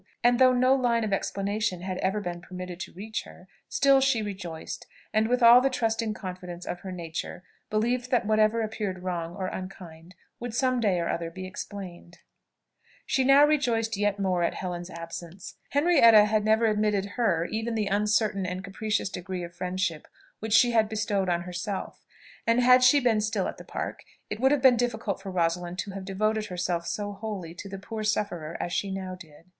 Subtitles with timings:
[0.23, 4.23] And though no line of explanation had ever been permitted to reach her, still she
[4.23, 9.35] rejoiced; and with all the trusting confidence of her nature believed that whatever appeared wrong
[9.35, 12.17] or unkind, would some day or other be explained.
[13.05, 15.57] She now rejoiced yet more at Helen's absence.
[15.69, 20.07] Henrietta had never admitted her even to the uncertain and capricious degree of friendship
[20.39, 22.07] which she had bestowed on herself;
[22.47, 25.77] and had she been still at the Park, it would have been difficult for Rosalind
[25.77, 29.45] to have devoted herself so wholly to the poor sufferer as she now did.